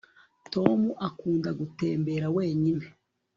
tom 0.53 0.79
akunda 1.07 1.49
gutembera 1.59 2.25
wenyine 2.37 2.85